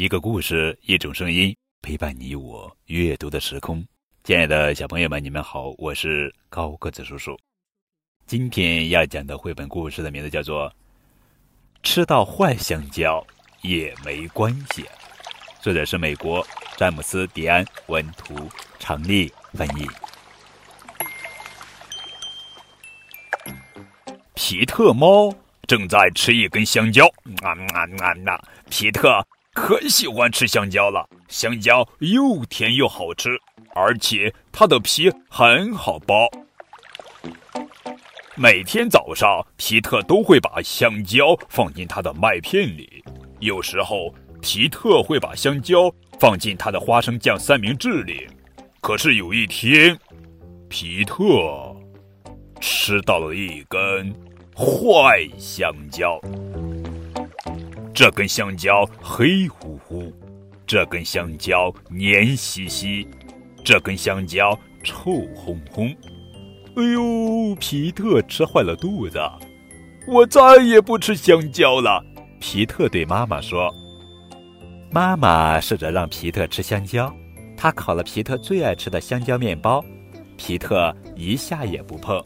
[0.00, 3.86] 一个故事，一种声音，陪伴你我阅读的时空。
[4.24, 7.38] 亲爱的小朋友们，你们好，我是高个子叔叔。
[8.24, 10.70] 今天要讲的绘本故事的名字叫做
[11.82, 13.22] 《吃到坏香蕉
[13.60, 14.84] 也没关系》，
[15.60, 16.42] 作者是美国
[16.78, 18.48] 詹姆斯·迪安文图，
[18.78, 19.86] 常丽翻译。
[24.32, 25.30] 皮特猫
[25.68, 27.04] 正在吃一根香蕉，
[27.42, 28.42] 啊啊啊啊！
[28.70, 29.22] 皮特。
[29.62, 33.30] 可喜欢吃香蕉了，香蕉又甜又好吃，
[33.74, 36.28] 而且它的皮很好剥。
[38.34, 43.04] 每天早上，皮特都会把香蕉放进他的麦片里，
[43.38, 48.26] 有时候皮特会把香蕉放进他的花生酱三明治里。
[48.80, 49.96] 可是有一天，
[50.68, 51.16] 皮特
[52.60, 54.12] 吃到了一根
[54.56, 56.18] 坏香蕉。
[58.00, 60.10] 这根香蕉黑乎乎，
[60.66, 63.06] 这根香蕉黏兮兮，
[63.62, 65.94] 这根香蕉臭烘烘。
[66.76, 69.20] 哎呦，皮特吃坏了肚子，
[70.06, 72.02] 我再也不吃香蕉了。
[72.40, 73.70] 皮特对妈妈说
[74.90, 77.14] ：“妈妈试着让皮特吃香蕉，
[77.54, 79.84] 她烤了皮特最爱吃的香蕉面包，
[80.38, 82.18] 皮特一下也不碰。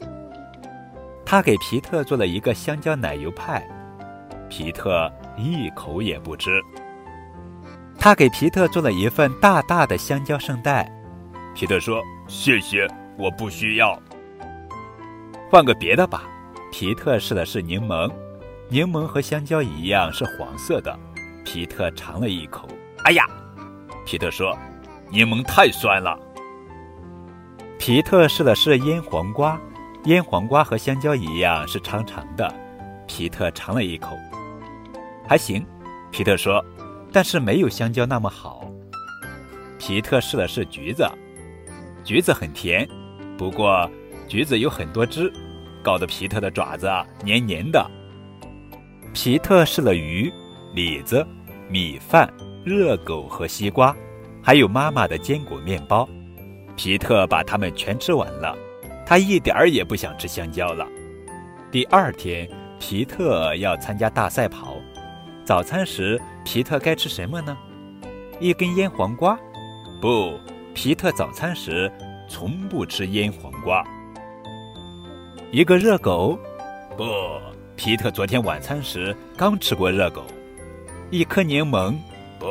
[1.27, 3.60] 她给皮特做了一个香蕉奶油派。”
[4.48, 6.62] 皮特一口也不吃。
[7.98, 10.90] 他给皮特做了一份大大的香蕉圣代。
[11.54, 13.98] 皮特说：“谢谢，我不需要。
[15.50, 16.24] 换个别的吧。”
[16.72, 18.10] 皮特试的是柠檬，
[18.68, 20.98] 柠檬和香蕉一样是黄色的。
[21.44, 22.66] 皮特尝了一口，
[23.05, 23.24] 哎呀！
[24.05, 24.58] 皮特说
[25.08, 26.18] ：“柠檬太酸了。”
[27.78, 29.60] 皮特试的是腌黄瓜，
[30.05, 32.52] 腌黄瓜和香蕉一样是长长的。
[33.06, 34.16] 皮特尝了一口。
[35.27, 35.64] 还行，
[36.11, 36.64] 皮特说，
[37.12, 38.70] 但是没有香蕉那么好。
[39.78, 41.06] 皮特试了试橘子，
[42.05, 42.89] 橘子很甜，
[43.36, 43.91] 不过
[44.28, 45.33] 橘子有很多汁，
[45.83, 46.90] 搞得皮特的爪子
[47.23, 47.84] 黏黏的。
[49.13, 50.33] 皮特试了鱼、
[50.74, 51.27] 李子、
[51.68, 52.33] 米饭、
[52.64, 53.95] 热狗和西瓜，
[54.42, 56.08] 还有妈妈的坚果面包。
[56.77, 58.57] 皮特把它们全吃完了，
[59.07, 60.86] 他一点儿也不想吃香蕉了。
[61.70, 62.48] 第二天，
[62.80, 64.77] 皮特要参加大赛跑。
[65.44, 67.55] 早餐时，皮特该吃什么呢？
[68.40, 69.38] 一根腌黄瓜？
[70.00, 70.40] 不，
[70.72, 71.92] 皮特早餐时
[72.27, 73.84] 从不吃腌黄瓜。
[75.50, 76.38] 一个热狗？
[76.96, 77.04] 不，
[77.77, 80.24] 皮特昨天晚餐时刚吃过热狗。
[81.10, 81.94] 一颗柠檬？
[82.38, 82.46] 不，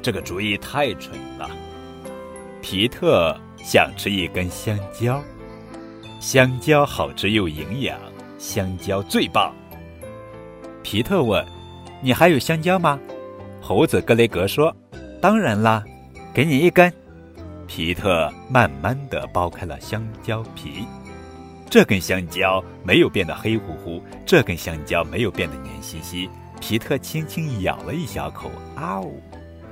[0.00, 1.50] 这个主意太蠢了。
[2.62, 5.22] 皮特想吃一根香蕉，
[6.18, 8.00] 香蕉好吃又营养，
[8.38, 9.54] 香蕉最棒。
[10.82, 11.46] 皮特问。
[12.02, 12.98] 你还有香蕉吗？
[13.60, 14.74] 猴子格雷格说
[15.22, 15.84] ：“当然啦，
[16.34, 16.92] 给你一根。”
[17.68, 20.84] 皮特慢慢地剥开了香蕉皮，
[21.70, 26.28] 这根香蕉没有变得黑乎乎，这根香蕉没有变得黏兮兮。
[26.60, 29.22] 皮特轻轻咬了一小口，啊呜！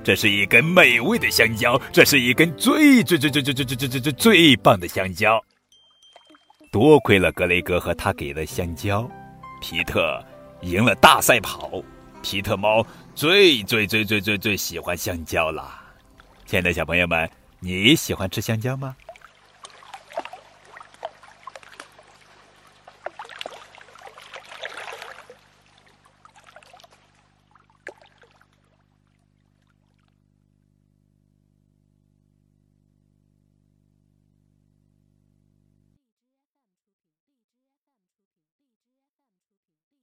[0.02, 5.38] 这是一根美味的香蕉，这是一根最最最最最最最最最最棒的香蕉。
[6.70, 9.06] 多亏了格雷格和他给的香蕉，
[9.60, 10.24] 皮特
[10.62, 11.82] 赢了大赛跑。
[12.22, 15.70] 皮特猫最最最最最最喜欢香蕉了，
[16.46, 18.94] 亲爱的小朋友们，你喜欢吃香蕉吗？